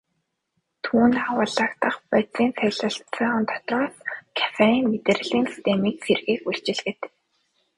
Түүнд 0.83 1.15
агуулагдах 1.27 1.95
бодисын 2.09 2.49
дотроос 3.49 3.95
кофеин 4.37 4.83
мэдрэлийн 4.91 5.45
системийг 5.51 5.97
сэргээх 6.05 6.41
үйлчилгээтэй. 6.49 7.11